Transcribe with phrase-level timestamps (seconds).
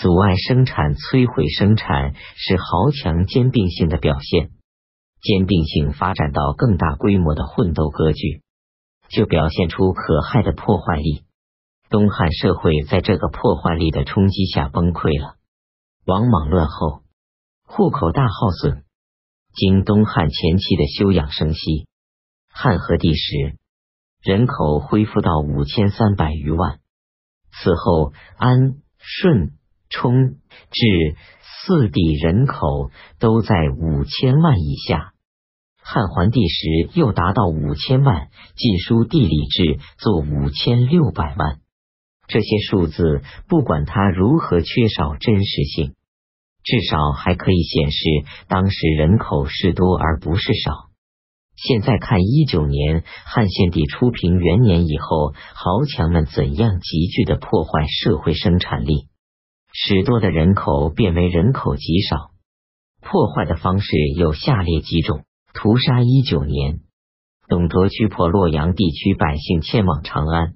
[0.00, 4.50] 阻碍生产、摧毁生产是豪强兼并性的表现。
[5.20, 8.40] 兼并性发展到更大规模的混斗割据，
[9.10, 11.24] 就表现出可害的破坏力。
[11.90, 15.36] 东汉社会在这个破坏力的冲击下崩溃了。
[16.06, 17.02] 王莽乱后，
[17.66, 18.84] 户口大耗损。
[19.52, 21.86] 经东汉前期的休养生息，
[22.48, 23.58] 汉和帝时
[24.22, 26.78] 人口恢复到五千三百余万。
[27.52, 29.58] 此后，安、顺、
[29.90, 30.36] 冲、
[30.70, 35.12] 至四帝人口都在五千万以下。
[35.82, 41.58] 汉桓帝时又达到五千万，晋书地理志作五千六百万。
[42.28, 45.94] 这些数字，不管它如何缺少真实性。
[46.62, 47.98] 至少还可以显示
[48.46, 50.90] 当时人口是多而不是少。
[51.56, 59.08] 现在看一九年汉献帝初平元年以后，豪强们怎样急剧的破坏社会生产力，
[59.72, 62.30] 使多的人口变为人口极少。
[63.00, 66.80] 破坏的方式有下列几种：屠杀一九年，
[67.48, 70.54] 董卓驱迫洛阳地区百姓迁往长安，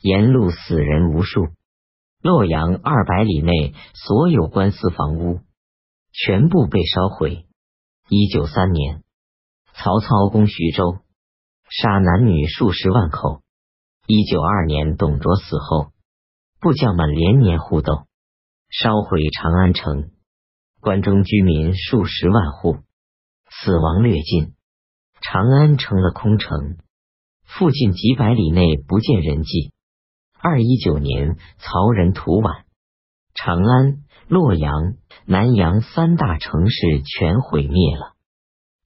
[0.00, 1.48] 沿路死人无数。
[2.22, 5.40] 洛阳二百里内所有官司房屋
[6.12, 7.46] 全部被烧毁。
[8.08, 9.02] 一九三年，
[9.74, 10.98] 曹操攻徐州，
[11.68, 13.42] 杀男女数十万口。
[14.06, 15.92] 一九二年，董卓死后，
[16.60, 18.06] 部将们连年互斗，
[18.74, 20.12] 烧毁长安城，
[20.80, 22.78] 关中居民数十万户
[23.50, 24.54] 死亡略尽，
[25.20, 26.78] 长安成了空城，
[27.44, 29.74] 附近几百里内不见人迹。
[30.38, 32.62] 二一九年，曹仁屠宛，
[33.34, 34.94] 长安、洛阳、
[35.26, 38.14] 南阳三大城市全毁灭了。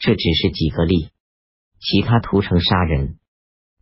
[0.00, 1.10] 这只是几个例，
[1.78, 3.20] 其他屠城杀人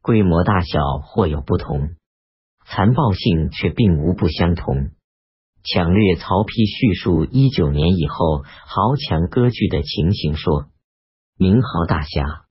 [0.02, 1.96] 规模大小或有不同，
[2.66, 4.90] 残暴性却并无不相同。
[5.64, 10.66] 抢掠曹丕叙述一九年以后豪强割据的情形说，
[11.38, 12.44] 名豪大侠、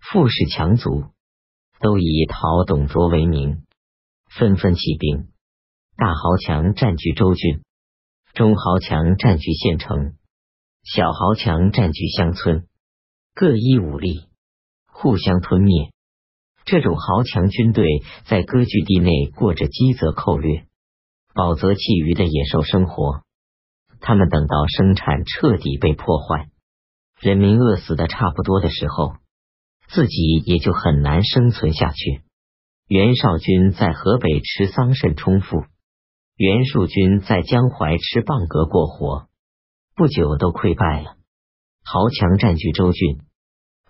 [0.00, 1.04] 富士强族
[1.80, 3.62] 都以讨董卓为名。
[4.28, 5.28] 纷纷起兵，
[5.96, 7.62] 大豪强占据州郡，
[8.34, 10.16] 中豪强占据县城，
[10.84, 12.66] 小豪强占据乡村，
[13.34, 14.28] 各依武力，
[14.86, 15.92] 互相吞灭。
[16.66, 17.86] 这种豪强军队
[18.26, 20.67] 在割据地内过着饥则寇掠、
[21.38, 23.22] 饱则弃余的野兽生活。
[24.00, 26.48] 他们等到生产彻底被破坏，
[27.20, 29.12] 人民饿死的差不多的时候，
[29.88, 32.22] 自己也就很难生存下去。
[32.88, 35.62] 袁绍军在河北吃桑葚充腹，
[36.34, 39.28] 袁术军在江淮吃蚌壳过活，
[39.94, 41.18] 不久都溃败了。
[41.84, 43.20] 豪强占据州郡，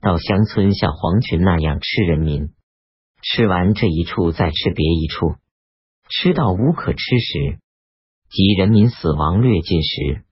[0.02, 2.50] 到乡村像黄群那样吃人民，
[3.22, 5.36] 吃完这一处再吃别一处，
[6.10, 7.58] 吃到无可吃时，
[8.30, 10.24] 即人民死亡略尽时，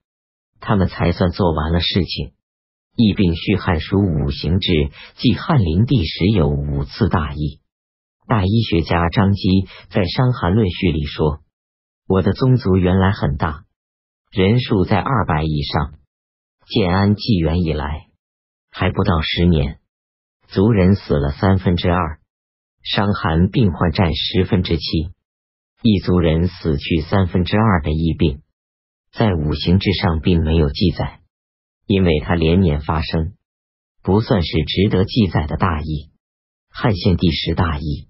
[0.60, 2.32] 他们才算做完了事情。
[2.96, 7.60] 疫病续汉书五行志，记汉灵帝时有五次大疫。
[8.26, 11.40] 大医学家张基在《伤寒论序》里说
[12.08, 13.64] ：“我的宗族原来很大，
[14.32, 15.98] 人数在二百以上。
[16.66, 18.06] 建安纪元以来，
[18.70, 19.78] 还不到十年，
[20.48, 22.18] 族人死了三分之二，
[22.82, 25.12] 伤寒病患占十分之七，
[25.82, 28.42] 异族人死去三分之二的疫病，
[29.12, 31.20] 在五行志上并没有记载，
[31.86, 33.34] 因为它连年发生，
[34.02, 36.10] 不算是值得记载的大疫。
[36.70, 38.08] 汉献帝时大疫。”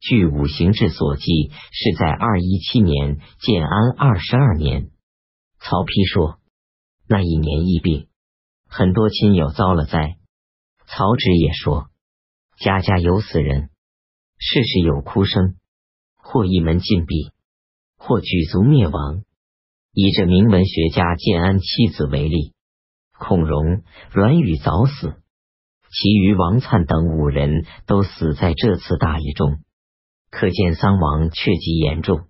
[0.00, 4.90] 据五行志所记，是在二一七年建安二十二年。
[5.58, 6.40] 曹丕说，
[7.06, 8.08] 那一年疫病，
[8.66, 10.16] 很多亲友遭了灾。
[10.86, 11.90] 曹植也说，
[12.58, 13.68] 家家有死人，
[14.38, 15.56] 事事有哭声，
[16.32, 17.32] 或一门禁闭，
[17.98, 19.24] 或举族灭亡。
[19.92, 22.52] 以这名文学家建安七子为例，
[23.18, 23.82] 孔融、
[24.12, 25.16] 阮宇早死，
[25.90, 29.58] 其余王粲等五人都死在这次大疫中。
[30.30, 32.20] 可见丧亡确极严重，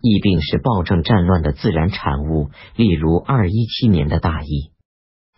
[0.00, 2.48] 疫病是暴政战乱的自然产物。
[2.74, 4.72] 例如二一七年的大疫，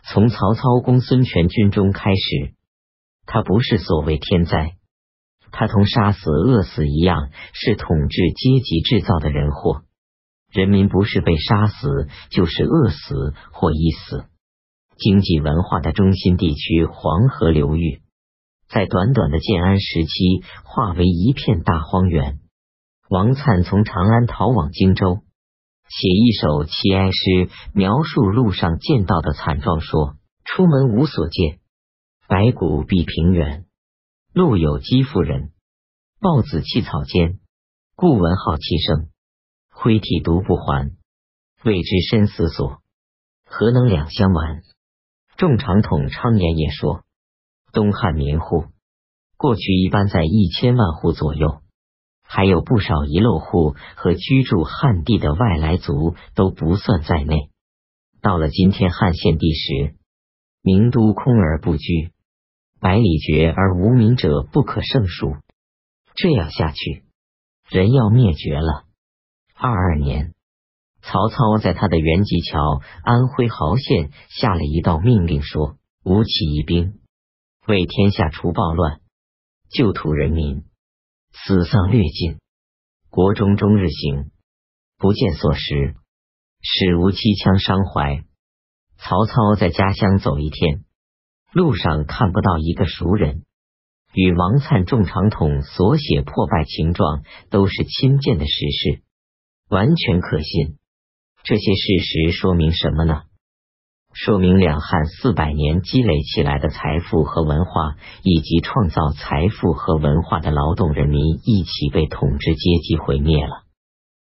[0.05, 2.55] 从曹操攻孙权军中开始，
[3.27, 4.78] 它不是所谓天灾，
[5.53, 9.83] 它同杀死、饿死一样，是统治阶级制造的人祸。
[10.51, 14.25] 人民不是被杀死，就是饿死或已死。
[14.97, 18.01] 经济文化的中心地区黄河流域。
[18.69, 22.39] 在短短的建安时期，化为一片大荒原。
[23.09, 25.21] 王粲从长安逃往荆州，
[25.89, 31.61] 写一首七哀诗，描述路上见到的惨状，说：“出门无所见，
[32.27, 33.65] 白骨蔽平原。
[34.35, 35.53] 路有饥妇人，
[36.21, 37.41] 抱子弃草间。
[37.97, 39.09] 故闻号泣声，
[39.71, 40.93] 挥涕独不还。
[41.65, 42.83] 为之深思索，
[43.47, 44.63] 何能两相完？
[45.37, 47.05] 众长统昌言也说，
[47.73, 48.67] 东汉民户
[49.37, 51.63] 过去一般在一千万户左右，
[52.23, 57.51] 还有不少遗漏户和居住汉地的外来族都不算在内。
[58.21, 59.97] 到了今天汉献帝时，
[60.63, 62.13] 名都空而不居，
[62.81, 65.37] 百里绝而无名者不可胜数。
[66.15, 67.05] 这样下去，
[67.69, 68.85] 人要灭绝了。
[69.55, 70.35] 二二年，
[71.03, 77.01] 曹操在他的原籍桥安徽毫县下了一道命令，说：“吴起义兵，
[77.67, 79.01] 为天下除暴乱，
[79.71, 80.65] 救土人民，
[81.33, 82.39] 死丧略尽，
[83.11, 84.31] 国中终日行，
[84.97, 85.95] 不见所食，
[86.63, 88.25] 使无七枪伤怀。”
[89.01, 90.85] 曹操在家乡走一天，
[91.53, 93.43] 路上看不到一个熟人。
[94.15, 99.03] 与王粲、众长统所写破败情状都是亲见的实事，
[99.69, 100.79] 完全可信。
[101.45, 103.23] 这些事实说明什么呢？
[104.15, 113.68] 说明两汉四百年积累起来的财富和文化，以及创造财富和文化的劳动人民，一起被统治阶级毁灭了。